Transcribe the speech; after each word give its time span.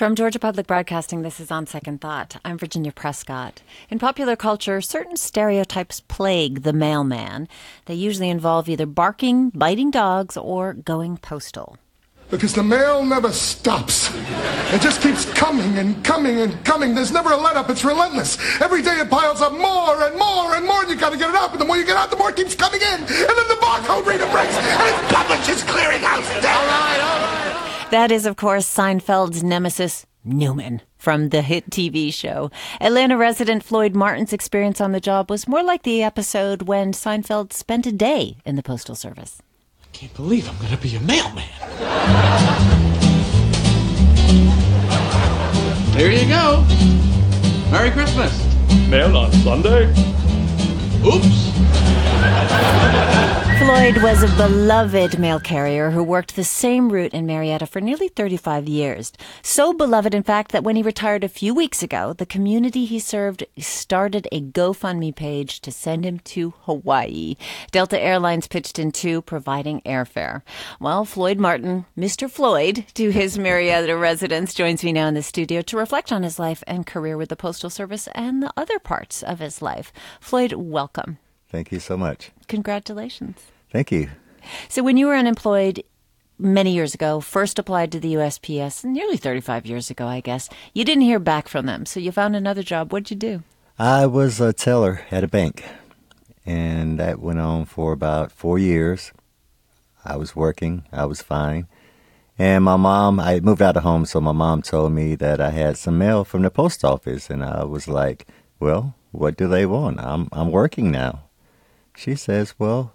From 0.00 0.14
Georgia 0.14 0.38
Public 0.38 0.66
Broadcasting, 0.66 1.20
this 1.20 1.40
is 1.40 1.50
On 1.50 1.66
Second 1.66 2.00
Thought. 2.00 2.38
I'm 2.42 2.56
Virginia 2.56 2.90
Prescott. 2.90 3.60
In 3.90 3.98
popular 3.98 4.34
culture, 4.34 4.80
certain 4.80 5.18
stereotypes 5.18 6.00
plague 6.00 6.62
the 6.62 6.72
mailman. 6.72 7.48
They 7.84 7.96
usually 7.96 8.30
involve 8.30 8.66
either 8.70 8.86
barking, 8.86 9.50
biting 9.50 9.90
dogs, 9.90 10.38
or 10.38 10.72
going 10.72 11.18
postal. 11.18 11.76
Because 12.30 12.54
the 12.54 12.62
mail 12.62 13.04
never 13.04 13.30
stops. 13.30 14.08
It 14.72 14.80
just 14.80 15.02
keeps 15.02 15.26
coming 15.34 15.76
and 15.76 16.02
coming 16.02 16.40
and 16.40 16.64
coming. 16.64 16.94
There's 16.94 17.12
never 17.12 17.32
a 17.32 17.36
let 17.36 17.56
up. 17.56 17.68
It's 17.68 17.84
relentless. 17.84 18.38
Every 18.62 18.80
day 18.80 19.00
it 19.00 19.10
piles 19.10 19.42
up 19.42 19.52
more 19.52 20.00
and 20.00 20.16
more 20.16 20.54
and 20.56 20.64
more, 20.64 20.80
and 20.80 20.88
you've 20.88 21.00
gotta 21.00 21.18
get 21.18 21.28
it 21.28 21.36
out. 21.36 21.50
But 21.50 21.58
the 21.58 21.66
more 21.66 21.76
you 21.76 21.84
get 21.84 21.98
out, 21.98 22.08
the 22.08 22.16
more 22.16 22.30
it 22.30 22.36
keeps 22.36 22.54
coming 22.54 22.80
in. 22.80 23.00
And 23.02 23.06
then 23.36 23.48
the 23.48 23.60
barcode 23.60 24.06
reader 24.06 24.30
breaks, 24.32 24.56
and 24.56 24.88
it 24.88 25.12
publishes 25.12 25.62
all 25.68 25.74
right. 25.76 26.00
That 27.90 28.12
is, 28.12 28.24
of 28.24 28.36
course, 28.36 28.72
Seinfeld's 28.72 29.42
nemesis, 29.42 30.06
Newman, 30.24 30.80
from 30.96 31.30
the 31.30 31.42
hit 31.42 31.70
TV 31.70 32.14
show. 32.14 32.50
Atlanta 32.80 33.16
resident 33.16 33.64
Floyd 33.64 33.96
Martin's 33.96 34.32
experience 34.32 34.80
on 34.80 34.92
the 34.92 35.00
job 35.00 35.28
was 35.28 35.48
more 35.48 35.64
like 35.64 35.82
the 35.82 36.00
episode 36.00 36.62
when 36.62 36.92
Seinfeld 36.92 37.52
spent 37.52 37.86
a 37.86 37.92
day 37.92 38.36
in 38.44 38.54
the 38.54 38.62
Postal 38.62 38.94
Service. 38.94 39.42
I 39.82 39.88
can't 39.92 40.14
believe 40.14 40.48
I'm 40.48 40.56
going 40.58 40.70
to 40.70 40.76
be 40.76 40.94
a 40.94 41.00
mailman. 41.00 41.42
Here 45.96 46.12
you 46.12 46.28
go. 46.28 46.64
Merry 47.72 47.90
Christmas. 47.90 48.32
Mail 48.88 49.16
on 49.16 49.32
Sunday? 49.32 49.90
Oops. 51.04 51.99
Floyd 53.90 54.04
was 54.04 54.22
a 54.22 54.36
beloved 54.36 55.18
mail 55.18 55.40
carrier 55.40 55.90
who 55.90 56.04
worked 56.04 56.36
the 56.36 56.44
same 56.44 56.92
route 56.92 57.12
in 57.12 57.26
Marietta 57.26 57.66
for 57.66 57.80
nearly 57.80 58.06
35 58.06 58.68
years. 58.68 59.12
So 59.42 59.72
beloved, 59.72 60.14
in 60.14 60.22
fact, 60.22 60.52
that 60.52 60.62
when 60.62 60.76
he 60.76 60.82
retired 60.82 61.24
a 61.24 61.28
few 61.28 61.52
weeks 61.52 61.82
ago, 61.82 62.12
the 62.12 62.24
community 62.24 62.84
he 62.84 63.00
served 63.00 63.44
started 63.58 64.28
a 64.30 64.42
GoFundMe 64.42 65.12
page 65.12 65.60
to 65.62 65.72
send 65.72 66.04
him 66.04 66.20
to 66.20 66.54
Hawaii. 66.66 67.34
Delta 67.72 67.98
Airlines 67.98 68.46
pitched 68.46 68.78
in 68.78 68.92
too, 68.92 69.22
providing 69.22 69.80
airfare. 69.80 70.42
Well, 70.78 71.04
Floyd 71.04 71.38
Martin, 71.38 71.84
Mr. 71.98 72.30
Floyd, 72.30 72.84
to 72.94 73.10
his 73.10 73.40
Marietta 73.40 73.96
residents, 73.96 74.54
joins 74.54 74.84
me 74.84 74.92
now 74.92 75.08
in 75.08 75.14
the 75.14 75.22
studio 75.22 75.62
to 75.62 75.76
reflect 75.76 76.12
on 76.12 76.22
his 76.22 76.38
life 76.38 76.62
and 76.68 76.86
career 76.86 77.16
with 77.16 77.28
the 77.28 77.34
Postal 77.34 77.70
Service 77.70 78.08
and 78.14 78.40
the 78.40 78.52
other 78.56 78.78
parts 78.78 79.24
of 79.24 79.40
his 79.40 79.60
life. 79.60 79.92
Floyd, 80.20 80.52
welcome. 80.52 81.18
Thank 81.48 81.72
you 81.72 81.80
so 81.80 81.96
much. 81.96 82.30
Congratulations. 82.46 83.50
Thank 83.70 83.92
you. 83.92 84.10
So, 84.68 84.82
when 84.82 84.96
you 84.96 85.06
were 85.06 85.16
unemployed 85.16 85.84
many 86.38 86.72
years 86.72 86.94
ago, 86.94 87.20
first 87.20 87.58
applied 87.58 87.92
to 87.92 88.00
the 88.00 88.14
USPS, 88.14 88.84
nearly 88.84 89.16
35 89.16 89.66
years 89.66 89.90
ago, 89.90 90.06
I 90.06 90.20
guess, 90.20 90.48
you 90.74 90.84
didn't 90.84 91.02
hear 91.02 91.18
back 91.18 91.48
from 91.48 91.66
them. 91.66 91.86
So, 91.86 92.00
you 92.00 92.10
found 92.10 92.34
another 92.34 92.62
job. 92.62 92.92
What'd 92.92 93.10
you 93.10 93.16
do? 93.16 93.42
I 93.78 94.06
was 94.06 94.40
a 94.40 94.52
teller 94.52 95.02
at 95.10 95.24
a 95.24 95.28
bank, 95.28 95.64
and 96.44 96.98
that 96.98 97.20
went 97.20 97.38
on 97.38 97.64
for 97.64 97.92
about 97.92 98.32
four 98.32 98.58
years. 98.58 99.12
I 100.04 100.16
was 100.16 100.34
working, 100.34 100.84
I 100.92 101.04
was 101.04 101.22
fine. 101.22 101.66
And 102.38 102.64
my 102.64 102.76
mom, 102.76 103.20
I 103.20 103.40
moved 103.40 103.60
out 103.60 103.76
of 103.76 103.82
home, 103.82 104.06
so 104.06 104.20
my 104.20 104.32
mom 104.32 104.62
told 104.62 104.92
me 104.92 105.14
that 105.16 105.40
I 105.40 105.50
had 105.50 105.76
some 105.76 105.98
mail 105.98 106.24
from 106.24 106.42
the 106.42 106.50
post 106.50 106.84
office, 106.84 107.28
and 107.28 107.44
I 107.44 107.64
was 107.64 107.86
like, 107.86 108.26
"Well, 108.58 108.94
what 109.12 109.36
do 109.36 109.46
they 109.46 109.66
want? 109.66 110.00
I'm 110.00 110.28
I'm 110.32 110.50
working 110.50 110.90
now." 110.90 111.24
She 111.94 112.14
says, 112.14 112.54
"Well, 112.58 112.92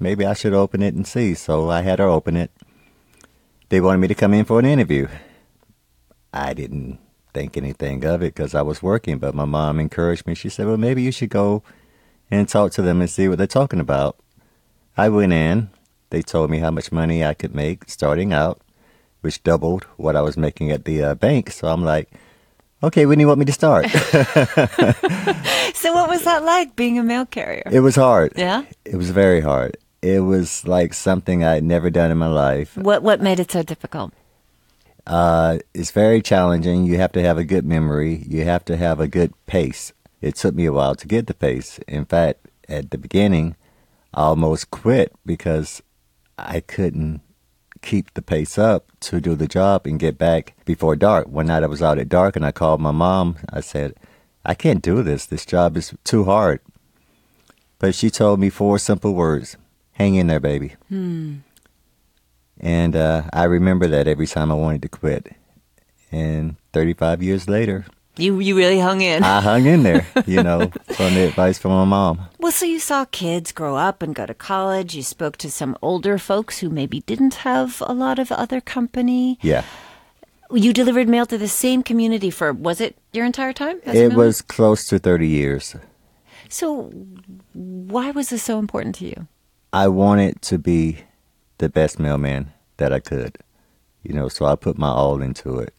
maybe 0.00 0.24
I 0.26 0.34
should 0.34 0.54
open 0.54 0.82
it 0.82 0.94
and 0.94 1.06
see." 1.06 1.34
So 1.34 1.70
I 1.70 1.82
had 1.82 1.98
her 1.98 2.06
open 2.08 2.36
it. 2.36 2.50
They 3.68 3.80
wanted 3.80 3.98
me 3.98 4.08
to 4.08 4.14
come 4.14 4.34
in 4.34 4.44
for 4.44 4.58
an 4.58 4.64
interview. 4.64 5.06
I 6.32 6.54
didn't 6.54 6.98
think 7.32 7.56
anything 7.56 8.04
of 8.04 8.22
it 8.22 8.34
because 8.34 8.54
I 8.54 8.62
was 8.62 8.82
working, 8.82 9.18
but 9.18 9.34
my 9.34 9.44
mom 9.44 9.78
encouraged 9.78 10.26
me. 10.26 10.34
She 10.34 10.48
said, 10.48 10.66
"Well, 10.66 10.76
maybe 10.76 11.02
you 11.02 11.12
should 11.12 11.30
go 11.30 11.62
and 12.30 12.48
talk 12.48 12.72
to 12.72 12.82
them 12.82 13.00
and 13.00 13.08
see 13.08 13.28
what 13.28 13.38
they're 13.38 13.46
talking 13.46 13.80
about." 13.80 14.16
I 14.96 15.08
went 15.08 15.32
in. 15.32 15.70
They 16.10 16.22
told 16.22 16.50
me 16.50 16.58
how 16.58 16.72
much 16.72 16.90
money 16.90 17.24
I 17.24 17.34
could 17.34 17.54
make 17.54 17.88
starting 17.88 18.32
out, 18.32 18.60
which 19.20 19.42
doubled 19.44 19.84
what 19.96 20.16
I 20.16 20.22
was 20.22 20.36
making 20.36 20.72
at 20.72 20.84
the 20.84 21.02
uh, 21.04 21.14
bank. 21.14 21.52
So 21.52 21.68
I'm 21.68 21.84
like, 21.84 22.10
okay, 22.82 23.06
when 23.06 23.18
do 23.18 23.22
you 23.22 23.28
want 23.28 23.38
me 23.38 23.44
to 23.44 23.52
start? 23.52 23.86
So, 25.80 25.94
what 25.94 26.10
was 26.10 26.24
that 26.24 26.44
like 26.44 26.76
being 26.76 26.98
a 26.98 27.02
mail 27.02 27.24
carrier? 27.24 27.62
it 27.72 27.80
was 27.80 27.96
hard. 27.96 28.34
Yeah? 28.36 28.64
It 28.84 28.96
was 28.96 29.10
very 29.10 29.40
hard. 29.40 29.78
It 30.02 30.20
was 30.20 30.66
like 30.66 30.94
something 30.94 31.44
I'd 31.44 31.64
never 31.64 31.90
done 31.90 32.10
in 32.10 32.18
my 32.18 32.26
life. 32.26 32.76
What 32.76 33.02
What 33.02 33.20
made 33.20 33.40
it 33.40 33.50
so 33.50 33.62
difficult? 33.62 34.12
Uh, 35.06 35.58
it's 35.74 35.90
very 35.90 36.22
challenging. 36.22 36.84
You 36.84 36.96
have 36.98 37.12
to 37.12 37.22
have 37.22 37.38
a 37.38 37.44
good 37.44 37.64
memory. 37.64 38.24
You 38.28 38.44
have 38.44 38.64
to 38.66 38.76
have 38.76 39.00
a 39.00 39.08
good 39.08 39.32
pace. 39.46 39.92
It 40.20 40.36
took 40.36 40.54
me 40.54 40.66
a 40.66 40.72
while 40.72 40.94
to 40.94 41.06
get 41.06 41.26
the 41.26 41.34
pace. 41.34 41.78
In 41.88 42.04
fact, 42.04 42.48
at 42.68 42.90
the 42.90 42.98
beginning, 42.98 43.56
I 44.14 44.22
almost 44.22 44.70
quit 44.70 45.12
because 45.26 45.82
I 46.38 46.60
couldn't 46.60 47.20
keep 47.82 48.12
the 48.14 48.22
pace 48.22 48.58
up 48.58 48.92
to 49.00 49.20
do 49.20 49.34
the 49.34 49.48
job 49.48 49.86
and 49.86 49.98
get 49.98 50.18
back 50.18 50.54
before 50.64 50.96
dark. 50.96 51.28
One 51.28 51.46
night 51.46 51.62
I 51.62 51.66
was 51.66 51.82
out 51.82 51.98
at 51.98 52.08
dark 52.08 52.36
and 52.36 52.44
I 52.44 52.52
called 52.52 52.80
my 52.80 52.90
mom. 52.90 53.36
I 53.50 53.60
said, 53.60 53.94
I 54.44 54.54
can't 54.54 54.82
do 54.82 55.02
this. 55.02 55.26
This 55.26 55.46
job 55.46 55.76
is 55.76 55.94
too 56.04 56.24
hard. 56.24 56.60
But 57.78 57.94
she 57.94 58.10
told 58.10 58.38
me 58.40 58.50
four 58.50 58.78
simple 58.78 59.14
words 59.14 59.56
hang 60.00 60.14
in 60.16 60.26
there, 60.26 60.40
baby. 60.40 60.74
And 60.90 61.42
uh, 62.96 63.22
I 63.32 63.44
remember 63.44 63.86
that 63.88 64.08
every 64.08 64.26
time 64.26 64.50
I 64.50 64.54
wanted 64.54 64.82
to 64.82 64.88
quit. 64.88 65.32
And 66.12 66.56
35 66.72 67.22
years 67.22 67.48
later, 67.48 67.86
You 68.16 68.40
you 68.40 68.56
really 68.56 68.80
hung 68.80 69.00
in. 69.00 69.22
I 69.22 69.40
hung 69.40 69.64
in 69.66 69.82
there, 69.84 70.04
you 70.26 70.42
know, 70.48 70.70
from 70.96 71.14
the 71.14 71.28
advice 71.30 71.58
from 71.58 71.70
my 71.72 71.84
mom. 71.84 72.26
well, 72.42 72.50
so 72.52 72.66
you 72.66 72.80
saw 72.80 73.04
kids 73.06 73.52
grow 73.52 73.76
up 73.76 74.02
and 74.02 74.12
go 74.14 74.26
to 74.26 74.34
college. 74.34 74.96
You 74.98 75.02
spoke 75.04 75.36
to 75.38 75.48
some 75.50 75.76
older 75.80 76.18
folks 76.18 76.58
who 76.60 76.68
maybe 76.68 77.00
didn't 77.06 77.34
have 77.46 77.80
a 77.86 77.94
lot 77.94 78.18
of 78.18 78.32
other 78.32 78.60
company. 78.60 79.38
Yeah. 79.42 79.62
You 80.50 80.72
delivered 80.72 81.08
mail 81.08 81.26
to 81.26 81.38
the 81.38 81.46
same 81.48 81.82
community 81.84 82.30
for 82.30 82.52
was 82.52 82.80
it 82.80 82.96
your 83.12 83.24
entire 83.24 83.52
time? 83.54 83.78
It 83.86 84.14
was 84.14 84.42
close 84.42 84.84
to 84.90 84.98
30 84.98 85.28
years. 85.28 85.76
So, 86.48 86.90
why 87.54 88.10
was 88.10 88.30
this 88.30 88.42
so 88.42 88.58
important 88.58 88.96
to 88.98 89.04
you? 89.06 89.28
I 89.72 89.88
wanted 89.88 90.42
to 90.42 90.58
be 90.58 90.98
the 91.58 91.68
best 91.68 91.98
mailman 91.98 92.52
that 92.78 92.92
I 92.92 92.98
could, 92.98 93.38
you 94.02 94.12
know, 94.12 94.28
so 94.28 94.46
I 94.46 94.56
put 94.56 94.78
my 94.78 94.88
all 94.88 95.22
into 95.22 95.58
it. 95.58 95.74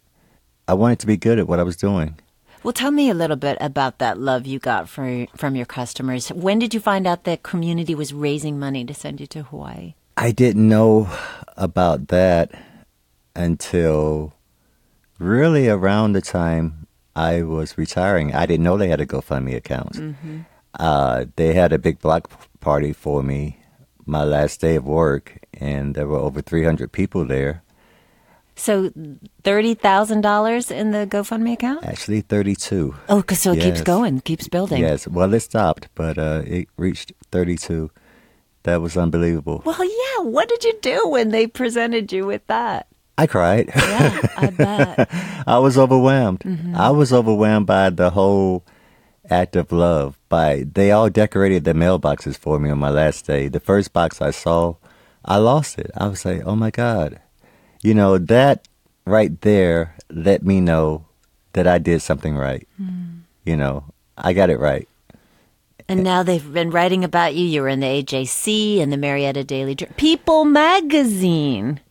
I 0.68 0.74
wanted 0.74 1.00
to 1.00 1.07
be 1.07 1.18
good 1.18 1.40
at 1.40 1.47
what 1.47 1.59
I 1.59 1.63
was 1.63 1.75
doing. 1.75 2.18
Well, 2.63 2.74
tell 2.74 2.91
me 2.91 3.09
a 3.09 3.13
little 3.13 3.35
bit 3.35 3.57
about 3.59 3.97
that 3.97 4.19
love 4.19 4.46
you 4.46 4.59
got 4.59 4.88
for, 4.88 5.25
from 5.35 5.56
your 5.56 5.66
customers. 5.66 6.29
When 6.29 6.59
did 6.59 6.74
you 6.74 6.79
find 6.79 7.07
out 7.07 7.24
that 7.24 7.44
community 7.44 7.96
was 7.96 8.13
raising 8.13 8.59
money 8.59 8.85
to 8.85 8.94
send 8.94 9.19
you 9.19 9.28
to 9.28 9.44
Hawaii? 9.44 9.96
I 10.16 10.31
didn't 10.31 10.69
know 10.69 11.09
about 11.58 12.09
that 12.09 12.52
until 13.35 14.34
really 15.18 15.68
around 15.68 16.13
the 16.13 16.22
time 16.22 16.88
I 17.16 17.41
was 17.41 17.78
retiring. 17.78 18.34
I 18.34 18.46
didn't 18.46 18.63
know 18.63 18.78
they 18.78 18.90
had 18.90 19.02
a 19.02 19.06
GoFundMe 19.06 19.56
account. 19.56 20.16
Uh, 20.79 21.25
they 21.35 21.53
had 21.53 21.73
a 21.73 21.79
big 21.79 22.00
block 22.00 22.29
party 22.59 22.94
for 22.94 23.23
me 23.23 23.58
my 24.06 24.23
last 24.23 24.62
day 24.62 24.75
of 24.75 24.85
work, 24.85 25.39
and 25.53 25.95
there 25.95 26.07
were 26.07 26.17
over 26.17 26.41
300 26.41 26.91
people 26.91 27.25
there. 27.25 27.63
So, 28.56 28.91
thirty 29.44 29.73
thousand 29.73 30.22
dollars 30.22 30.69
in 30.69 30.91
the 30.91 31.07
GoFundMe 31.07 31.53
account? 31.53 31.84
Actually, 31.85 32.22
32. 32.22 32.94
Oh, 33.09 33.23
'cause 33.23 33.40
so 33.40 33.53
it 33.53 33.61
keeps 33.61 33.81
going, 33.81 34.19
keeps 34.22 34.47
building. 34.50 34.81
Yes. 34.81 35.07
Well, 35.07 35.34
it 35.34 35.40
stopped, 35.40 35.88
but 35.95 36.17
uh, 36.19 36.44
it 36.45 36.67
reached 36.78 37.13
32. 37.31 37.90
That 38.63 38.81
was 38.81 38.97
unbelievable. 38.97 39.63
Well, 39.66 39.84
yeah. 39.84 40.23
What 40.29 40.47
did 40.50 40.63
you 40.63 40.73
do 40.81 41.07
when 41.07 41.29
they 41.29 41.47
presented 41.47 42.11
you 42.11 42.25
with 42.28 42.45
that? 42.47 42.85
I 43.17 43.25
cried. 43.25 43.72
Yeah, 43.75 44.22
I 44.38 44.47
bet. 44.51 45.09
I 45.47 45.57
was 45.57 45.78
overwhelmed. 45.78 46.41
Mm-hmm. 46.41 46.75
I 46.75 46.91
was 46.91 47.11
overwhelmed 47.11 47.66
by 47.67 47.90
the 47.90 48.11
whole 48.11 48.64
act 49.31 49.55
of 49.55 49.72
love. 49.72 50.19
By 50.29 50.66
they 50.72 50.91
all 50.91 51.09
decorated 51.09 51.63
the 51.63 51.73
mailboxes 51.73 52.37
for 52.37 52.59
me 52.59 52.69
on 52.69 52.79
my 52.79 52.89
last 52.89 53.25
day. 53.25 53.47
The 53.47 53.59
first 53.59 53.93
box 53.93 54.22
I 54.22 54.31
saw, 54.31 54.75
I 55.25 55.37
lost 55.37 55.79
it. 55.79 55.91
I 55.95 56.07
was 56.07 56.25
like, 56.25 56.43
"Oh 56.45 56.55
my 56.55 56.69
god!" 56.69 57.19
You 57.81 57.93
know 57.93 58.17
that 58.17 58.67
right 59.05 59.39
there 59.41 59.95
let 60.09 60.43
me 60.43 60.61
know 60.61 61.05
that 61.53 61.67
I 61.67 61.79
did 61.79 62.01
something 62.01 62.35
right. 62.35 62.67
Mm. 62.79 63.22
You 63.45 63.57
know, 63.57 63.85
I 64.17 64.33
got 64.33 64.49
it 64.49 64.59
right. 64.59 64.87
And 65.87 66.03
now 66.03 66.23
they've 66.23 66.53
been 66.53 66.72
writing 66.72 67.03
about 67.03 67.35
you. 67.35 67.45
You 67.45 67.63
were 67.63 67.67
in 67.67 67.81
the 67.81 67.87
AJC 67.87 68.79
and 68.79 68.93
the 68.93 68.97
Marietta 68.97 69.43
Daily 69.43 69.75
Journal, 69.75 69.95
People 69.97 70.45
Magazine. 70.45 71.81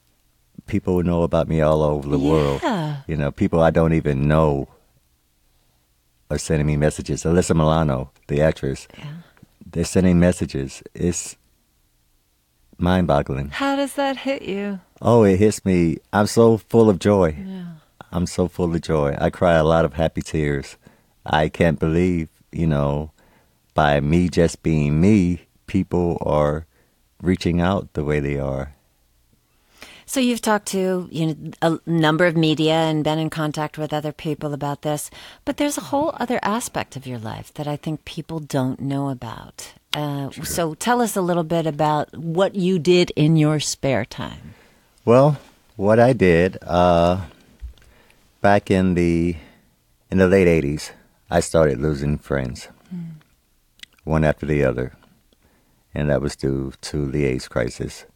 People 0.66 1.02
know 1.02 1.22
about 1.22 1.48
me 1.48 1.60
all 1.60 1.82
over 1.82 2.08
the 2.08 2.18
world. 2.18 2.60
Yeah. 2.62 3.02
You 3.06 3.16
know, 3.16 3.30
people 3.30 3.60
I 3.60 3.70
don't 3.70 3.92
even 3.92 4.28
know 4.28 4.68
are 6.30 6.38
sending 6.38 6.66
me 6.66 6.76
messages. 6.76 7.24
Alyssa 7.24 7.54
Milano, 7.54 8.10
the 8.28 8.40
actress, 8.40 8.86
yeah. 8.96 9.14
they're 9.72 9.84
sending 9.84 10.18
messages. 10.20 10.82
It's 10.94 11.36
mind 12.78 13.06
boggling. 13.06 13.48
How 13.48 13.76
does 13.76 13.94
that 13.94 14.16
hit 14.18 14.42
you? 14.42 14.80
Oh, 15.02 15.24
it 15.24 15.38
hits 15.38 15.64
me. 15.64 15.98
I'm 16.12 16.26
so 16.26 16.58
full 16.58 16.88
of 16.88 16.98
joy. 16.98 17.36
Yeah. 17.38 17.64
I'm 18.12 18.26
so 18.26 18.48
full 18.48 18.74
of 18.74 18.80
joy. 18.80 19.16
I 19.20 19.30
cry 19.30 19.54
a 19.54 19.64
lot 19.64 19.84
of 19.84 19.94
happy 19.94 20.22
tears. 20.22 20.76
I 21.24 21.48
can't 21.48 21.78
believe, 21.78 22.28
you 22.50 22.66
know, 22.66 23.12
by 23.74 24.00
me 24.00 24.28
just 24.28 24.62
being 24.62 25.00
me, 25.00 25.46
people 25.66 26.18
are 26.24 26.66
reaching 27.22 27.60
out 27.60 27.92
the 27.92 28.04
way 28.04 28.20
they 28.20 28.38
are. 28.38 28.74
So 30.10 30.18
you've 30.18 30.42
talked 30.42 30.66
to 30.74 31.08
you 31.12 31.26
know 31.28 31.52
a 31.62 31.78
number 31.86 32.26
of 32.26 32.36
media 32.36 32.74
and 32.74 33.04
been 33.04 33.20
in 33.20 33.30
contact 33.30 33.78
with 33.78 33.92
other 33.92 34.10
people 34.10 34.52
about 34.52 34.82
this, 34.82 35.08
but 35.44 35.56
there's 35.56 35.78
a 35.78 35.82
whole 35.94 36.16
other 36.18 36.40
aspect 36.42 36.96
of 36.96 37.06
your 37.06 37.20
life 37.20 37.54
that 37.54 37.68
I 37.68 37.76
think 37.76 38.04
people 38.04 38.40
don't 38.40 38.80
know 38.80 39.08
about. 39.10 39.72
Uh, 39.94 40.30
so 40.42 40.74
tell 40.74 41.00
us 41.00 41.14
a 41.14 41.20
little 41.20 41.44
bit 41.44 41.64
about 41.64 42.12
what 42.16 42.56
you 42.56 42.80
did 42.80 43.12
in 43.14 43.36
your 43.36 43.60
spare 43.60 44.04
time. 44.04 44.54
Well, 45.04 45.38
what 45.76 46.00
I 46.00 46.12
did 46.12 46.58
uh, 46.62 47.26
back 48.40 48.68
in 48.68 48.94
the 48.94 49.36
in 50.10 50.18
the 50.18 50.26
late 50.26 50.48
'80s, 50.48 50.90
I 51.30 51.38
started 51.38 51.78
losing 51.78 52.18
friends, 52.18 52.66
one 54.02 54.24
after 54.24 54.44
the 54.44 54.64
other, 54.64 54.90
and 55.94 56.10
that 56.10 56.20
was 56.20 56.34
due 56.34 56.72
to 56.80 57.06
the 57.12 57.26
AIDS 57.26 57.46
crisis. 57.46 58.06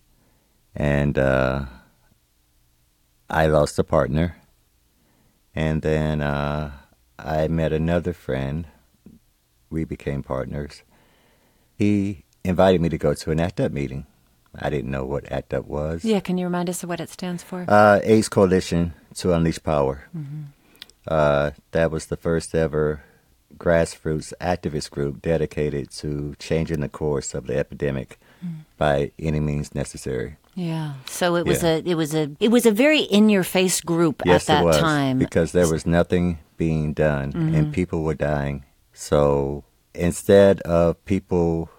And 0.74 1.16
uh, 1.16 1.66
I 3.34 3.46
lost 3.46 3.80
a 3.80 3.82
partner, 3.82 4.36
and 5.56 5.82
then 5.82 6.20
uh, 6.20 6.70
I 7.18 7.48
met 7.48 7.72
another 7.72 8.12
friend. 8.12 8.68
We 9.70 9.84
became 9.84 10.22
partners. 10.22 10.84
He 11.76 12.26
invited 12.44 12.80
me 12.80 12.88
to 12.90 12.96
go 12.96 13.12
to 13.12 13.32
an 13.32 13.40
ACT 13.40 13.58
UP 13.58 13.72
meeting. 13.72 14.06
I 14.54 14.70
didn't 14.70 14.92
know 14.92 15.04
what 15.04 15.32
ACT 15.32 15.52
UP 15.52 15.66
was. 15.66 16.04
Yeah, 16.04 16.20
can 16.20 16.38
you 16.38 16.44
remind 16.44 16.70
us 16.70 16.84
of 16.84 16.88
what 16.88 17.00
it 17.00 17.10
stands 17.10 17.42
for? 17.42 17.64
Uh, 17.66 17.98
AIDS 18.04 18.28
Coalition 18.28 18.94
to 19.16 19.32
Unleash 19.32 19.60
Power. 19.60 20.08
Uh, 21.08 21.50
that 21.72 21.90
was 21.90 22.06
the 22.06 22.16
first 22.16 22.54
ever 22.54 23.02
grassroots 23.56 24.32
activist 24.40 24.92
group 24.92 25.20
dedicated 25.20 25.90
to 25.90 26.36
changing 26.38 26.80
the 26.80 26.88
course 26.88 27.34
of 27.34 27.48
the 27.48 27.56
epidemic 27.58 28.16
by 28.78 29.10
any 29.18 29.40
means 29.40 29.74
necessary. 29.74 30.36
Yeah. 30.54 30.94
So 31.06 31.36
it 31.36 31.46
was 31.46 31.62
Yeah. 31.62 31.76
a 31.76 31.82
it 31.84 31.94
was 31.94 32.14
a 32.14 32.30
it 32.40 32.50
was 32.50 32.66
a 32.66 32.70
very 32.72 33.00
in 33.00 33.28
your 33.28 33.44
face 33.44 33.80
group 33.80 34.22
Yes, 34.24 34.48
at 34.48 34.54
that 34.54 34.62
it 34.62 34.66
was 34.66 34.78
time. 34.78 35.18
because 35.18 35.52
there 35.52 35.68
was 35.68 35.84
nothing 35.86 36.38
being 36.56 36.92
done 36.92 37.32
Mm-hmm. 37.32 37.54
and 37.54 37.72
people 37.72 38.02
were 38.02 38.14
dying. 38.14 38.64
So 38.92 39.64
instead 39.94 40.60
of 40.62 41.02
people 41.04 41.70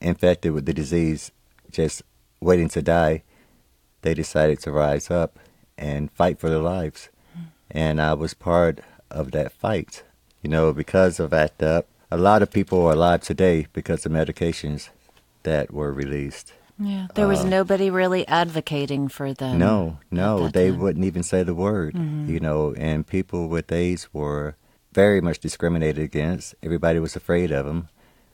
infected 0.00 0.52
with 0.52 0.66
the 0.66 0.74
disease 0.74 1.30
just 1.70 2.02
waiting 2.40 2.68
to 2.70 2.82
die, 2.82 3.22
they 4.02 4.14
decided 4.14 4.58
to 4.60 4.72
rise 4.72 5.10
up 5.10 5.38
and 5.78 6.10
fight 6.12 6.38
for 6.38 6.48
their 6.50 6.58
lives. 6.76 7.08
Mm. 7.36 7.44
And 7.70 8.02
I 8.02 8.14
was 8.14 8.34
part 8.34 8.80
of 9.10 9.30
that 9.32 9.52
fight. 9.52 10.02
You 10.42 10.50
know, 10.50 10.72
because 10.72 11.20
of 11.20 11.32
ACT 11.32 11.62
UP, 11.62 11.86
a 12.10 12.16
lot 12.16 12.42
of 12.42 12.50
people 12.50 12.84
are 12.86 12.92
alive 12.92 13.22
today 13.22 13.66
because 13.72 14.04
of 14.04 14.10
medications 14.12 14.90
that 15.44 15.72
were 15.72 15.92
released. 15.92 16.52
Yeah. 16.84 17.06
There 17.14 17.28
was 17.28 17.44
nobody 17.44 17.90
really 17.90 18.26
advocating 18.28 19.08
for 19.08 19.32
them. 19.34 19.54
Uh, 19.56 19.66
No, 19.66 19.98
no, 20.10 20.48
they 20.48 20.70
time. 20.70 20.80
wouldn't 20.80 21.04
even 21.04 21.22
say 21.22 21.42
the 21.42 21.54
word, 21.54 21.94
you 21.94 22.40
know, 22.40 22.74
and 22.76 23.06
people 23.06 23.48
with 23.48 23.70
AIDS 23.72 24.08
were 24.12 24.56
very 24.92 25.20
much 25.20 25.38
discriminated 25.38 26.02
against. 26.02 26.54
Everybody 26.62 26.98
was 26.98 27.16
afraid 27.16 27.50
of 27.50 27.66
them. 27.66 27.88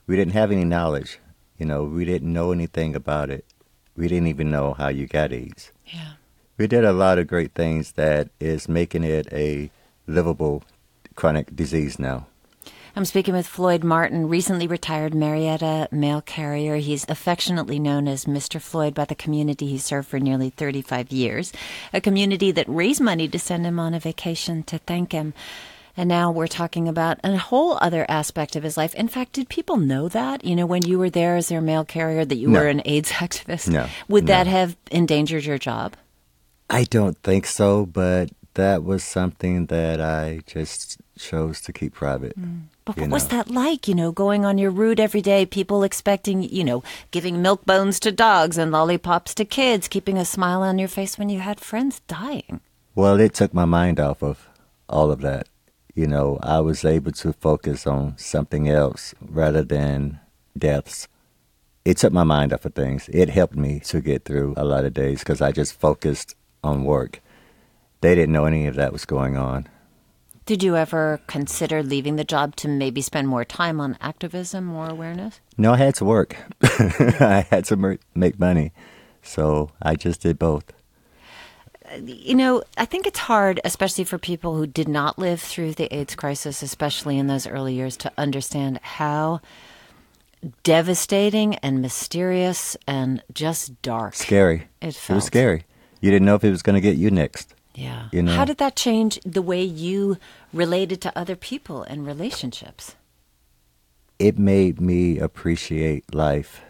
We 0.06 0.16
didn't 0.16 0.34
have 0.34 0.50
any 0.50 0.64
knowledge, 0.64 1.18
you 1.58 1.66
know, 1.66 1.84
we 1.84 2.04
didn't 2.04 2.32
know 2.32 2.52
anything 2.52 2.96
about 2.96 3.30
it. 3.30 3.44
We 3.96 4.08
didn't 4.08 4.28
even 4.28 4.50
know 4.50 4.74
how 4.74 4.88
you 4.88 5.06
got 5.06 5.32
AIDS. 5.32 5.72
Yeah. 5.86 6.12
We 6.56 6.66
did 6.66 6.84
a 6.84 6.92
lot 6.92 7.18
of 7.18 7.26
great 7.26 7.52
things 7.54 7.92
that 7.92 8.30
is 8.40 8.68
making 8.68 9.04
it 9.04 9.26
a 9.32 9.70
livable 10.06 10.62
chronic 11.14 11.54
disease 11.54 11.98
now. 11.98 12.26
I'm 12.96 13.04
speaking 13.04 13.34
with 13.34 13.46
Floyd 13.46 13.84
Martin, 13.84 14.28
recently 14.28 14.66
retired 14.66 15.14
Marietta 15.14 15.88
mail 15.92 16.20
carrier. 16.20 16.76
He's 16.76 17.06
affectionately 17.08 17.78
known 17.78 18.08
as 18.08 18.24
Mr. 18.24 18.60
Floyd 18.60 18.94
by 18.94 19.04
the 19.04 19.14
community 19.14 19.66
he 19.66 19.78
served 19.78 20.08
for 20.08 20.18
nearly 20.18 20.50
35 20.50 21.12
years, 21.12 21.52
a 21.92 22.00
community 22.00 22.50
that 22.50 22.68
raised 22.68 23.00
money 23.00 23.28
to 23.28 23.38
send 23.38 23.64
him 23.66 23.78
on 23.78 23.94
a 23.94 24.00
vacation 24.00 24.62
to 24.64 24.78
thank 24.78 25.12
him. 25.12 25.32
And 25.96 26.08
now 26.08 26.30
we're 26.30 26.46
talking 26.46 26.86
about 26.88 27.18
a 27.24 27.36
whole 27.36 27.76
other 27.80 28.06
aspect 28.08 28.54
of 28.56 28.62
his 28.62 28.76
life. 28.76 28.94
In 28.94 29.08
fact, 29.08 29.32
did 29.32 29.48
people 29.48 29.76
know 29.76 30.08
that? 30.08 30.44
You 30.44 30.54
know, 30.56 30.66
when 30.66 30.84
you 30.84 30.98
were 30.98 31.10
there 31.10 31.36
as 31.36 31.48
their 31.48 31.60
mail 31.60 31.84
carrier, 31.84 32.24
that 32.24 32.36
you 32.36 32.48
No. 32.48 32.60
were 32.60 32.68
an 32.68 32.82
AIDS 32.84 33.10
activist? 33.22 33.68
No, 33.68 33.86
Would 34.08 34.24
no. 34.24 34.28
that 34.28 34.46
have 34.46 34.76
endangered 34.90 35.44
your 35.44 35.58
job? 35.58 35.94
I 36.70 36.84
don't 36.84 37.16
think 37.22 37.46
so, 37.46 37.86
but 37.86 38.30
that 38.58 38.82
was 38.82 39.04
something 39.04 39.66
that 39.66 40.00
I 40.00 40.40
just 40.44 40.98
chose 41.16 41.60
to 41.62 41.72
keep 41.72 41.94
private. 41.94 42.38
Mm. 42.38 42.62
But 42.84 42.96
you 42.96 43.02
what 43.02 43.10
was 43.12 43.28
that 43.28 43.50
like, 43.50 43.86
you 43.86 43.94
know, 43.94 44.10
going 44.10 44.44
on 44.44 44.58
your 44.58 44.72
route 44.72 44.98
every 44.98 45.22
day, 45.22 45.46
people 45.46 45.84
expecting, 45.84 46.42
you 46.42 46.64
know, 46.64 46.82
giving 47.12 47.40
milk 47.40 47.64
bones 47.64 48.00
to 48.00 48.10
dogs 48.10 48.58
and 48.58 48.72
lollipops 48.72 49.32
to 49.34 49.44
kids, 49.44 49.86
keeping 49.86 50.18
a 50.18 50.24
smile 50.24 50.62
on 50.62 50.76
your 50.78 50.88
face 50.88 51.16
when 51.16 51.28
you 51.28 51.38
had 51.38 51.60
friends 51.60 52.00
dying? 52.08 52.60
Well, 52.96 53.20
it 53.20 53.32
took 53.32 53.54
my 53.54 53.64
mind 53.64 54.00
off 54.00 54.22
of 54.24 54.48
all 54.88 55.12
of 55.12 55.20
that. 55.20 55.46
You 55.94 56.08
know, 56.08 56.38
I 56.42 56.58
was 56.58 56.84
able 56.84 57.12
to 57.12 57.32
focus 57.32 57.86
on 57.86 58.18
something 58.18 58.68
else 58.68 59.14
rather 59.20 59.62
than 59.62 60.18
deaths. 60.56 61.06
It 61.84 61.96
took 61.98 62.12
my 62.12 62.24
mind 62.24 62.52
off 62.52 62.64
of 62.64 62.74
things. 62.74 63.08
It 63.12 63.28
helped 63.30 63.54
me 63.54 63.78
to 63.80 64.00
get 64.00 64.24
through 64.24 64.54
a 64.56 64.64
lot 64.64 64.84
of 64.84 64.94
days 64.94 65.20
because 65.20 65.40
I 65.40 65.52
just 65.52 65.78
focused 65.78 66.34
on 66.64 66.82
work. 66.82 67.20
They 68.00 68.14
didn't 68.14 68.32
know 68.32 68.44
any 68.44 68.66
of 68.66 68.76
that 68.76 68.92
was 68.92 69.04
going 69.04 69.36
on. 69.36 69.66
Did 70.46 70.62
you 70.62 70.76
ever 70.76 71.20
consider 71.26 71.82
leaving 71.82 72.16
the 72.16 72.24
job 72.24 72.56
to 72.56 72.68
maybe 72.68 73.02
spend 73.02 73.28
more 73.28 73.44
time 73.44 73.80
on 73.80 73.98
activism, 74.00 74.64
more 74.64 74.88
awareness? 74.88 75.40
No, 75.58 75.74
I 75.74 75.76
had 75.76 75.94
to 75.96 76.06
work. 76.06 76.36
I 76.62 77.46
had 77.50 77.66
to 77.66 77.98
make 78.14 78.38
money. 78.38 78.72
So 79.22 79.72
I 79.82 79.94
just 79.94 80.22
did 80.22 80.38
both. 80.38 80.72
You 82.02 82.34
know, 82.34 82.62
I 82.78 82.86
think 82.86 83.06
it's 83.06 83.18
hard, 83.18 83.60
especially 83.64 84.04
for 84.04 84.16
people 84.16 84.56
who 84.56 84.66
did 84.66 84.88
not 84.88 85.18
live 85.18 85.40
through 85.40 85.72
the 85.72 85.94
AIDS 85.94 86.14
crisis, 86.14 86.62
especially 86.62 87.18
in 87.18 87.26
those 87.26 87.46
early 87.46 87.74
years, 87.74 87.96
to 87.98 88.12
understand 88.16 88.80
how 88.82 89.40
devastating 90.62 91.56
and 91.56 91.82
mysterious 91.82 92.76
and 92.86 93.22
just 93.32 93.82
dark 93.82 94.14
Scary. 94.14 94.68
it 94.80 94.96
It 94.96 95.10
was 95.10 95.24
scary. 95.24 95.64
You 96.00 96.10
didn't 96.10 96.26
know 96.26 96.36
if 96.36 96.44
it 96.44 96.50
was 96.50 96.62
going 96.62 96.74
to 96.74 96.80
get 96.80 96.96
you 96.96 97.10
next. 97.10 97.54
Yeah. 97.78 98.08
You 98.12 98.22
know? 98.22 98.34
How 98.34 98.44
did 98.44 98.58
that 98.58 98.74
change 98.76 99.20
the 99.24 99.42
way 99.42 99.62
you 99.62 100.18
related 100.52 101.00
to 101.02 101.18
other 101.18 101.36
people 101.36 101.82
and 101.82 102.06
relationships? 102.06 102.96
it 104.18 104.38
made 104.38 104.80
me 104.80 105.18
appreciate 105.18 106.12
life. 106.14 106.62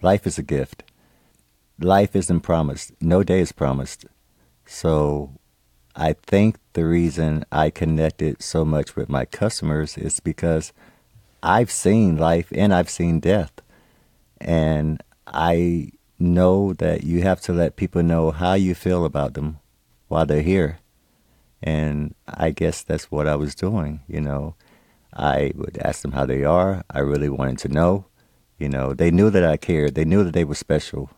Life 0.00 0.26
is 0.26 0.38
a 0.38 0.42
gift. 0.42 0.84
Life 1.80 2.14
isn't 2.14 2.40
promised. 2.40 2.92
No 3.00 3.22
day 3.22 3.40
is 3.40 3.52
promised. 3.52 4.06
So 4.64 5.32
I 5.96 6.12
think 6.12 6.58
the 6.74 6.84
reason 6.84 7.44
I 7.50 7.70
connected 7.70 8.42
so 8.42 8.64
much 8.64 8.94
with 8.94 9.08
my 9.08 9.24
customers 9.24 9.98
is 9.98 10.20
because 10.20 10.72
I've 11.42 11.70
seen 11.70 12.16
life 12.16 12.48
and 12.54 12.72
I've 12.72 12.90
seen 12.90 13.18
death. 13.18 13.52
And 14.40 15.02
I 15.26 15.90
know 16.18 16.74
that 16.74 17.02
you 17.02 17.22
have 17.22 17.40
to 17.42 17.52
let 17.52 17.76
people 17.76 18.02
know 18.02 18.30
how 18.30 18.54
you 18.54 18.74
feel 18.74 19.04
about 19.04 19.34
them 19.34 19.58
while 20.08 20.26
they're 20.26 20.42
here. 20.42 20.78
And 21.62 22.14
I 22.26 22.50
guess 22.50 22.82
that's 22.82 23.10
what 23.10 23.26
I 23.26 23.36
was 23.36 23.54
doing, 23.54 24.00
you 24.06 24.20
know. 24.20 24.54
I 25.16 25.52
would 25.54 25.78
ask 25.78 26.02
them 26.02 26.12
how 26.12 26.26
they 26.26 26.44
are. 26.44 26.84
I 26.90 26.98
really 26.98 27.28
wanted 27.28 27.58
to 27.60 27.68
know. 27.68 28.06
You 28.58 28.68
know, 28.68 28.92
they 28.92 29.10
knew 29.10 29.30
that 29.30 29.44
I 29.44 29.56
cared. 29.56 29.94
They 29.94 30.04
knew 30.04 30.24
that 30.24 30.32
they 30.34 30.44
were 30.44 30.54
special. 30.54 31.10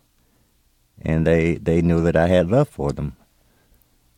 And 1.02 1.26
they, 1.26 1.54
they 1.56 1.82
knew 1.82 2.00
that 2.02 2.16
I 2.16 2.28
had 2.28 2.50
love 2.50 2.68
for 2.68 2.92
them. 2.92 3.16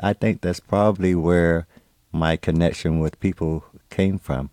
I 0.00 0.12
think 0.12 0.40
that's 0.40 0.60
probably 0.60 1.14
where 1.14 1.66
my 2.12 2.36
connection 2.36 3.00
with 3.00 3.18
people 3.20 3.64
came 3.90 4.18
from. 4.18 4.50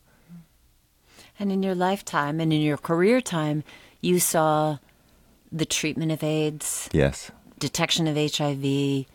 And 1.38 1.52
in 1.52 1.62
your 1.62 1.76
lifetime 1.76 2.40
and 2.40 2.52
in 2.54 2.62
your 2.62 2.78
career 2.78 3.20
time, 3.22 3.64
you 4.02 4.20
saw 4.20 4.78
the 5.52 5.66
treatment 5.66 6.12
of 6.12 6.24
AIDS, 6.24 6.90
Yes. 6.94 7.32
detection 7.60 8.08
of 8.08 8.16
HIV 8.16 9.06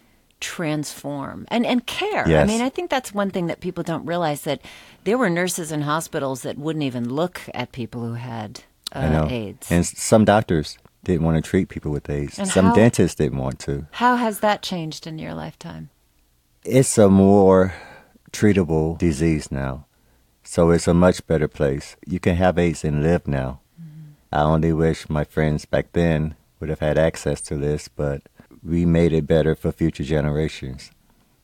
transform 0.41 1.47
and, 1.49 1.65
and 1.67 1.87
care. 1.87 2.27
I 2.27 2.45
mean, 2.45 2.61
I 2.61 2.69
think 2.69 2.91
that's 2.91 3.13
one 3.13 3.31
thing 3.31 3.47
that 3.47 3.61
people 3.61 3.85
don't 3.85 4.07
realize 4.07 4.43
that 4.43 4.61
there 5.05 5.19
were 5.19 5.31
nurses 5.31 5.71
in 5.71 5.83
hospitals 5.83 6.43
that 6.43 6.59
wouldn't 6.59 6.83
even 6.83 7.09
look 7.09 7.41
at 7.55 7.73
people 7.73 8.05
who 8.05 8.15
had 8.15 8.63
uh. 8.93 9.27
AIDS. 9.31 9.71
And 9.71 9.87
some 9.87 10.25
doctors 10.25 10.79
didn't 11.05 11.25
want 11.25 11.43
to 11.43 11.49
treat 11.49 11.69
people 11.69 11.93
with 11.93 12.09
AIDS. 12.11 12.39
And 12.39 12.49
some 12.49 12.67
how- 12.67 12.75
dentists 12.75 13.17
didn't 13.17 13.39
want 13.39 13.59
to. 13.61 13.87
How 13.93 14.17
has 14.17 14.41
that 14.41 14.63
changed 14.63 15.07
in 15.07 15.19
your 15.19 15.35
lifetime? 15.35 15.91
It's 16.65 16.99
a 16.99 17.09
more 17.09 17.73
treatable 18.33 18.99
disease 18.99 19.51
now. 19.51 19.87
So 20.43 20.71
it's 20.71 20.89
a 20.89 20.95
much 20.95 21.27
better 21.27 21.49
place. 21.49 21.97
You 22.07 22.19
can 22.21 22.37
have 22.37 22.59
AIDS 22.59 22.85
and 22.85 23.03
live 23.03 23.27
now. 23.29 23.61
I 24.33 24.43
only 24.43 24.73
wish 24.73 25.09
my 25.09 25.25
friends 25.25 25.65
back 25.65 25.93
then 25.93 26.37
would 26.59 26.69
have 26.69 26.81
had 26.81 26.99
access 26.99 27.41
to 27.43 27.57
this, 27.57 27.89
but 27.89 28.23
we 28.63 28.85
made 28.85 29.13
it 29.13 29.27
better 29.27 29.55
for 29.55 29.73
future 29.73 30.05
generations. 30.05 30.91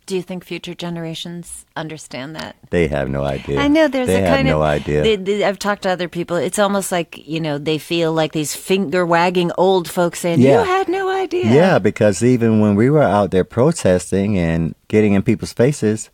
Do 0.06 0.14
you 0.14 0.22
think 0.22 0.44
future 0.44 0.74
generations 0.74 1.66
understand 1.74 2.36
that? 2.36 2.54
They 2.70 2.86
have 2.86 3.08
no 3.08 3.24
idea. 3.24 3.58
I 3.58 3.66
know 3.66 3.88
there's 3.88 4.06
they 4.06 4.22
a 4.22 4.26
have 4.26 4.36
kind 4.36 4.46
no 4.46 4.58
of. 4.58 4.62
idea. 4.62 5.02
They, 5.02 5.16
they, 5.16 5.42
I've 5.44 5.58
talked 5.58 5.82
to 5.82 5.90
other 5.90 6.08
people. 6.08 6.36
It's 6.36 6.60
almost 6.60 6.92
like 6.92 7.26
you 7.26 7.40
know 7.40 7.58
they 7.58 7.78
feel 7.78 8.12
like 8.12 8.30
these 8.32 8.54
finger 8.54 9.04
wagging 9.04 9.50
old 9.58 9.90
folks 9.90 10.20
saying, 10.20 10.40
Yeah. 10.40 10.60
"You 10.60 10.64
had 10.64 10.88
no 10.88 11.08
idea." 11.10 11.46
Yeah, 11.46 11.80
because 11.80 12.22
even 12.22 12.60
when 12.60 12.76
we 12.76 12.88
were 12.88 13.02
out 13.02 13.32
there 13.32 13.42
protesting 13.42 14.38
and 14.38 14.76
getting 14.86 15.14
in 15.14 15.22
people's 15.22 15.52
faces, 15.52 16.10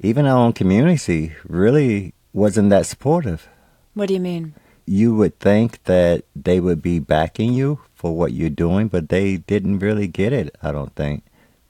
even 0.00 0.24
our 0.24 0.38
own 0.38 0.54
community 0.54 1.34
really 1.46 2.14
wasn't 2.32 2.70
that 2.70 2.86
supportive. 2.86 3.46
What 3.92 4.08
do 4.08 4.14
you 4.14 4.20
mean? 4.20 4.54
You 4.86 5.14
would 5.16 5.38
think 5.38 5.84
that 5.84 6.24
they 6.34 6.60
would 6.60 6.80
be 6.80 6.98
backing 6.98 7.52
you 7.52 7.80
for 7.98 8.16
what 8.16 8.32
you're 8.32 8.48
doing, 8.48 8.86
but 8.86 9.08
they 9.08 9.38
didn't 9.38 9.80
really 9.80 10.06
get 10.06 10.32
it, 10.32 10.54
I 10.62 10.70
don't 10.70 10.94
think. 10.94 11.24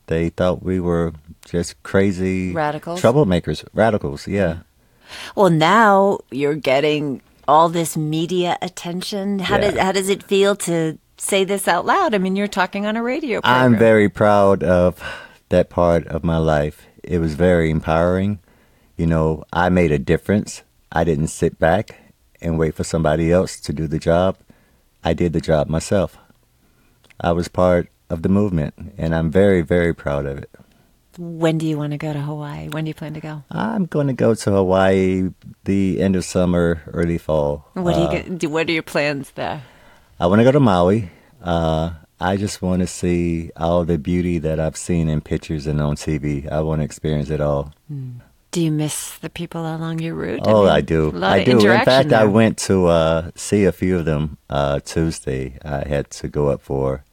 They 0.09 0.29
thought 0.29 0.63
we 0.63 0.79
were 0.79 1.15
just 1.47 1.83
crazy 1.83 2.53
Radicals? 2.53 3.01
troublemakers, 3.01 3.65
radicals, 3.73 4.29
yeah. 4.29 4.59
Well, 5.35 5.49
now 5.49 6.19
you're 6.31 6.55
getting 6.55 7.23
all 7.49 7.71
this 7.71 7.97
media 7.97 8.59
attention. 8.61 9.39
How 9.39 9.57
Yeah. 9.57 9.71
does 9.71 9.81
how 9.81 9.93
does 9.93 10.09
it 10.11 10.23
feel 10.23 10.55
to 10.69 10.99
say 11.17 11.45
this 11.45 11.67
out 11.67 11.87
loud? 11.87 12.15
I 12.15 12.19
mean, 12.19 12.37
you're 12.37 12.47
talking 12.47 12.85
on 12.85 12.95
a 12.95 13.03
radio 13.03 13.41
program. 13.41 13.73
I'm 13.73 13.79
very 13.79 14.11
proud 14.11 14.63
of 14.63 15.01
that 15.49 15.71
part 15.71 16.07
of 16.09 16.23
my 16.25 16.37
life. 16.37 16.87
It 17.03 17.21
was 17.21 17.35
very 17.35 17.71
empowering. 17.71 18.39
You 18.99 19.07
know, 19.07 19.45
I 19.51 19.71
made 19.71 19.93
a 19.93 19.99
difference. 19.99 20.63
I 20.93 21.05
didn't 21.05 21.29
sit 21.29 21.59
back 21.59 21.97
and 22.43 22.59
wait 22.59 22.75
for 22.75 22.85
somebody 22.85 23.33
else 23.33 23.59
to 23.61 23.73
do 23.73 23.87
the 23.87 23.99
job. 23.99 24.37
I 25.05 25.13
did 25.15 25.33
the 25.33 25.41
job 25.41 25.69
myself. 25.69 26.19
I 27.21 27.33
was 27.33 27.49
part 27.49 27.89
of 28.11 28.23
the 28.23 28.29
movement, 28.29 28.75
and 28.97 29.15
I'm 29.15 29.31
very, 29.31 29.63
very 29.63 29.95
proud 29.95 30.27
of 30.27 30.39
it. 30.39 30.51
When 31.19 31.59
do 31.59 31.67
you 31.67 31.77
want 31.77 31.91
to 31.93 31.99
go 31.99 32.13
to 32.13 32.21
Hawaii? 32.21 32.69
When 32.69 32.85
do 32.85 32.89
you 32.89 32.95
plan 32.95 33.15
to 33.15 33.21
go? 33.21 33.43
I'm 33.51 33.87
going 33.87 34.07
to 34.07 34.13
go 34.13 34.35
to 34.35 34.51
Hawaii 34.53 35.31
the 35.65 36.01
end 36.01 36.15
of 36.15 36.25
summer, 36.25 36.81
early 36.93 37.19
fall. 37.19 37.67
What 37.75 37.95
do 37.95 38.01
you 38.01 38.07
Uh, 38.07 38.23
get, 38.39 38.51
What 38.51 38.69
are 38.69 38.73
your 38.73 38.85
plans 38.85 39.33
there? 39.33 39.63
I 40.21 40.27
want 40.27 40.39
to 40.41 40.45
go 40.45 40.53
to 40.53 40.61
Maui. 40.61 41.11
Uh, 41.43 41.91
I 42.21 42.37
just 42.37 42.63
want 42.63 42.81
to 42.83 42.87
see 42.87 43.51
all 43.57 43.85
the 43.85 43.99
beauty 43.99 44.39
that 44.39 44.59
I've 44.61 44.77
seen 44.77 45.09
in 45.09 45.21
pictures 45.21 45.67
and 45.67 45.81
on 45.81 45.97
TV. 45.97 46.51
I 46.51 46.61
want 46.61 46.81
to 46.81 46.85
experience 46.85 47.31
it 47.31 47.41
all. 47.41 47.73
Do 48.51 48.63
you 48.63 48.71
miss 48.71 49.19
the 49.19 49.29
people 49.29 49.61
along 49.63 49.99
your 49.99 50.15
route? 50.15 50.41
Oh, 50.45 50.63
mean, 50.63 50.73
I 50.73 50.81
do. 50.81 51.23
I 51.23 51.45
do. 51.45 51.59
In 51.59 51.85
fact, 51.85 52.13
I 52.13 52.25
went 52.25 52.57
to 52.59 52.87
uh, 52.87 53.31
see 53.35 53.65
a 53.65 53.73
few 53.73 53.99
of 53.99 54.07
them 54.07 54.39
uh, 54.49 54.81
Tuesday. 54.81 55.59
I 55.63 55.87
had 55.87 56.11
to 56.13 56.29
go 56.29 56.49
up 56.49 56.63
for 56.63 57.05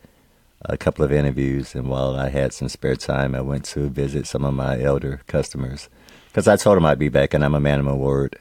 a 0.61 0.77
couple 0.77 1.03
of 1.03 1.11
interviews, 1.11 1.75
and 1.75 1.89
while 1.89 2.15
I 2.15 2.29
had 2.29 2.53
some 2.53 2.69
spare 2.69 2.95
time, 2.95 3.35
I 3.35 3.41
went 3.41 3.65
to 3.65 3.89
visit 3.89 4.27
some 4.27 4.45
of 4.45 4.53
my 4.53 4.81
elder 4.81 5.21
customers 5.27 5.89
because 6.27 6.47
I 6.47 6.55
told 6.55 6.77
them 6.77 6.85
I'd 6.85 6.99
be 6.99 7.09
back, 7.09 7.33
and 7.33 7.43
I'm 7.43 7.53
a 7.55 7.59
man 7.59 7.79
of 7.79 7.85
my 7.85 7.93
word. 7.93 8.37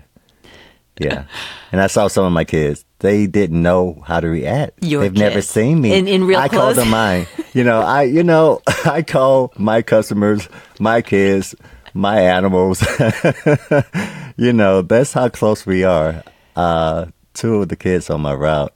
Yeah, 0.96 1.24
and 1.72 1.80
I 1.80 1.88
saw 1.88 2.06
some 2.06 2.24
of 2.24 2.32
my 2.32 2.44
kids. 2.44 2.84
They 3.00 3.26
didn't 3.26 3.60
know 3.60 4.02
how 4.06 4.20
to 4.20 4.28
react. 4.28 4.84
Your 4.84 5.02
They've 5.02 5.12
never 5.12 5.42
seen 5.42 5.80
me 5.80 5.92
In- 5.92 6.06
in 6.08 6.24
real 6.24 6.38
I 6.38 6.48
call 6.48 6.72
them 6.74 6.90
mine. 6.90 7.26
You 7.54 7.62
know, 7.62 7.82
I 7.82 8.02
you 8.02 8.24
know 8.24 8.62
I 8.84 9.02
call 9.02 9.52
my 9.56 9.80
customers 9.82 10.48
my 10.80 11.02
kids, 11.02 11.54
my 11.94 12.20
animals. 12.20 12.84
you 14.36 14.52
know, 14.52 14.82
that's 14.82 15.12
how 15.12 15.28
close 15.28 15.64
we 15.64 15.84
are. 15.84 16.22
Uh, 16.54 17.06
two 17.32 17.62
of 17.62 17.68
the 17.68 17.76
kids 17.76 18.10
on 18.10 18.20
my 18.20 18.34
route. 18.34 18.74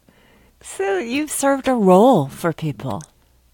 So 0.60 0.98
you've 0.98 1.30
served 1.30 1.68
a 1.68 1.74
role 1.74 2.28
for 2.28 2.52
people. 2.52 3.02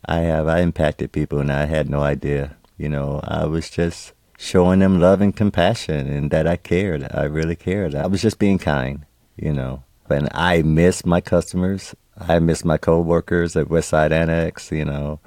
I 0.06 0.18
have. 0.21 0.47
I 0.47 0.61
impacted 0.61 1.12
people, 1.12 1.38
and 1.40 1.50
I 1.50 1.64
had 1.64 1.88
no 1.88 2.02
idea. 2.02 2.56
You 2.76 2.88
know, 2.88 3.21
I 3.25 3.47
was 3.47 3.71
just 3.71 4.12
showing 4.38 4.80
them 4.80 5.00
love 5.00 5.21
and 5.21 5.35
compassion, 5.35 6.06
and 6.06 6.30
that 6.30 6.47
I 6.47 6.56
cared. 6.56 7.06
I 7.12 7.25
really 7.25 7.56
cared. 7.56 7.94
I 7.94 8.06
was 8.06 8.23
just 8.23 8.38
being 8.38 8.59
kind. 8.59 9.06
You 9.37 9.52
know, 9.52 9.83
and 10.09 10.28
I 10.33 10.62
miss 10.62 11.04
my 11.04 11.21
customers. 11.21 11.94
I 12.16 12.38
miss 12.38 12.64
my 12.64 12.76
coworkers 12.78 13.56
at 13.56 13.68
Westside 13.68 14.12
Annex. 14.12 14.71
You 14.71 14.85
know, 14.85 15.21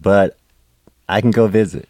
but 0.00 0.38
I 1.08 1.20
can 1.20 1.30
go 1.30 1.46
visit. 1.46 1.88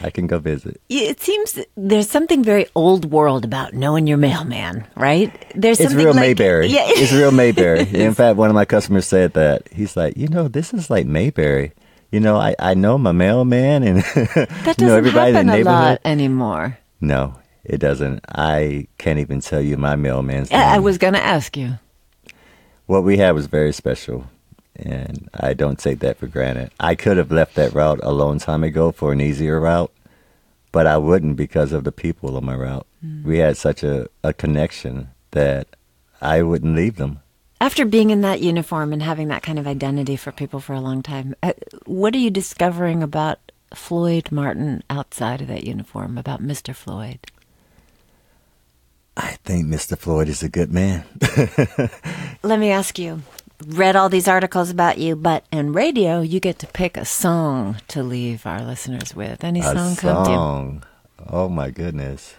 I 0.00 0.10
can 0.10 0.26
go 0.26 0.38
visit. 0.38 0.80
It 0.88 1.20
seems 1.20 1.58
there's 1.76 2.08
something 2.10 2.42
very 2.42 2.66
old 2.74 3.10
world 3.10 3.44
about 3.44 3.74
knowing 3.74 4.06
your 4.06 4.16
mailman, 4.18 4.86
right? 4.96 5.30
There's 5.54 5.78
It's 5.80 5.94
real 5.94 6.12
like, 6.12 6.20
Mayberry. 6.20 6.66
Yeah, 6.68 6.84
It's 6.86 7.12
real 7.12 7.30
Mayberry. 7.42 7.80
In 7.92 8.14
fact, 8.14 8.36
one 8.36 8.48
of 8.50 8.54
my 8.54 8.64
customers 8.64 9.06
said 9.06 9.34
that. 9.34 9.68
He's 9.72 9.96
like, 9.96 10.16
you 10.16 10.28
know, 10.28 10.48
this 10.48 10.72
is 10.74 10.90
like 10.90 11.06
Mayberry. 11.06 11.72
You 12.10 12.20
know, 12.20 12.36
I, 12.36 12.54
I 12.58 12.74
know 12.74 12.98
my 12.98 13.12
mailman 13.12 13.82
and 13.84 13.98
that 14.02 14.74
you 14.78 14.86
know 14.86 14.98
doesn't 14.98 14.98
everybody 14.98 15.30
in 15.30 15.34
happen 15.34 15.46
the 15.46 15.52
a 15.52 15.56
neighborhood. 15.56 15.80
lot 15.80 16.00
anymore. 16.04 16.78
No, 17.00 17.36
it 17.64 17.78
doesn't. 17.78 18.20
I 18.28 18.88
can't 18.98 19.18
even 19.18 19.40
tell 19.40 19.60
you 19.62 19.76
my 19.76 19.96
mailman's 19.96 20.50
name. 20.50 20.60
I 20.60 20.76
I 20.76 20.78
was 20.80 20.98
going 20.98 21.14
to 21.14 21.22
ask 21.22 21.56
you. 21.56 21.78
What 22.86 23.04
we 23.04 23.16
had 23.18 23.30
was 23.32 23.46
very 23.46 23.72
special, 23.72 24.26
and 24.76 25.28
I 25.34 25.54
don't 25.54 25.78
take 25.78 26.00
that 26.00 26.18
for 26.18 26.26
granted. 26.26 26.70
I 26.80 26.94
could 26.94 27.16
have 27.16 27.30
left 27.30 27.54
that 27.56 27.74
route 27.74 28.00
a 28.02 28.12
long 28.12 28.38
time 28.38 28.64
ago 28.64 28.92
for 28.92 29.12
an 29.12 29.20
easier 29.20 29.60
route, 29.60 29.92
but 30.70 30.86
I 30.86 30.96
wouldn't 30.96 31.36
because 31.36 31.72
of 31.72 31.84
the 31.84 31.92
people 31.92 32.36
on 32.36 32.44
my 32.44 32.54
route. 32.54 32.86
Hmm. 33.00 33.24
We 33.24 33.38
had 33.38 33.56
such 33.56 33.82
a, 33.82 34.08
a 34.24 34.32
connection 34.32 35.08
that 35.32 35.68
I 36.20 36.42
wouldn't 36.42 36.76
leave 36.76 36.96
them. 36.96 37.20
After 37.60 37.84
being 37.84 38.10
in 38.10 38.22
that 38.22 38.40
uniform 38.40 38.92
and 38.92 39.02
having 39.02 39.28
that 39.28 39.42
kind 39.42 39.58
of 39.58 39.66
identity 39.66 40.16
for 40.16 40.32
people 40.32 40.58
for 40.58 40.72
a 40.72 40.80
long 40.80 41.02
time, 41.02 41.34
uh, 41.42 41.52
what 41.86 42.14
are 42.14 42.18
you 42.18 42.30
discovering 42.30 43.02
about 43.02 43.38
Floyd 43.74 44.32
Martin 44.32 44.82
outside 44.90 45.40
of 45.40 45.48
that 45.48 45.64
uniform, 45.64 46.18
about 46.18 46.42
Mr. 46.42 46.74
Floyd? 46.74 47.20
I 49.16 49.32
think 49.44 49.66
Mr. 49.66 49.96
Floyd 49.96 50.28
is 50.28 50.42
a 50.42 50.48
good 50.48 50.72
man. 50.72 51.04
Let 52.42 52.58
me 52.58 52.70
ask 52.70 52.98
you. 52.98 53.22
Read 53.68 53.96
all 53.96 54.08
these 54.08 54.28
articles 54.28 54.70
about 54.70 54.98
you, 54.98 55.14
but 55.14 55.44
in 55.52 55.72
radio, 55.72 56.20
you 56.20 56.40
get 56.40 56.58
to 56.60 56.66
pick 56.66 56.96
a 56.96 57.04
song 57.04 57.76
to 57.88 58.02
leave 58.02 58.44
our 58.46 58.62
listeners 58.62 59.14
with. 59.14 59.44
Any 59.44 59.60
a 59.60 59.62
song 59.62 59.96
come 59.96 60.24
to 60.24 60.30
you? 60.30 60.36
song. 60.36 60.84
Oh 61.28 61.48
my 61.48 61.70
goodness. 61.70 62.34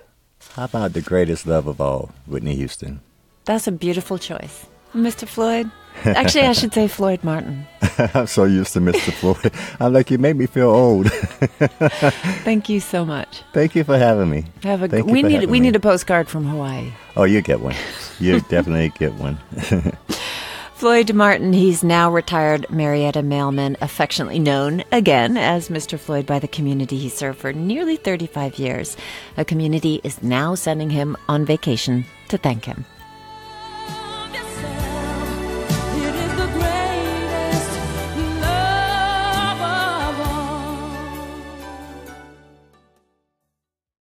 How 0.56 0.65
about 0.65 0.94
the 0.94 1.01
greatest 1.01 1.48
love 1.48 1.68
of 1.68 1.80
all, 1.80 2.12
Whitney 2.27 2.56
Houston? 2.56 3.00
That's 3.46 3.68
a 3.68 3.72
beautiful 3.72 4.18
choice. 4.18 4.65
Mr. 4.94 5.27
Floyd? 5.27 5.72
Actually, 6.06 6.46
I 6.46 6.53
should 6.53 6.74
say 6.74 6.88
Floyd 6.88 7.24
Martin. 7.24 7.65
I'm 8.13 8.27
so 8.27 8.44
used 8.46 8.74
to 8.74 8.80
Mr. 8.80 9.13
Floyd. 9.13 9.51
I'm 9.80 9.94
like, 9.94 10.10
you 10.12 10.18
make 10.18 10.36
me 10.36 10.46
feel 10.48 10.70
old. 10.70 11.12
Thank 12.44 12.68
you 12.68 12.80
so 12.80 13.06
much. 13.06 13.42
Thank 13.53 13.75
you 13.75 13.84
for 13.84 13.98
having 13.98 14.30
me. 14.30 14.46
Have 14.63 14.82
a 14.82 14.88
Thank 14.88 15.06
we 15.06 15.22
need 15.24 15.46
we 15.46 15.60
me. 15.60 15.60
need 15.62 15.75
a 15.75 15.80
postcard 15.80 16.27
from 16.27 16.46
Hawaii. 16.46 16.92
Oh, 17.15 17.24
you 17.24 17.42
get 17.42 17.60
one. 17.62 17.75
You 18.20 18.42
definitely 18.50 18.89
get 18.98 19.13
one. 19.13 19.38
Floyd 20.84 21.13
Martin, 21.13 21.54
he's 21.54 21.82
now 21.82 22.12
retired 22.12 22.70
Marietta 22.70 23.24
mailman, 23.24 23.78
affectionately 23.80 24.38
known 24.38 24.84
again 24.92 25.38
as 25.38 25.70
Mr. 25.70 25.98
Floyd 25.98 26.25
by 26.25 26.40
the 26.40 26.48
community 26.50 26.98
he 26.98 27.08
served 27.08 27.40
for 27.40 27.54
nearly 27.54 27.96
35 27.96 28.60
years. 28.60 28.98
A 29.38 29.46
community 29.46 30.02
is 30.04 30.22
now 30.22 30.56
sending 30.56 30.90
him 30.90 31.16
on 31.30 31.46
vacation 31.46 32.04
to 32.28 32.38
thank 32.38 32.66
him. 32.66 32.84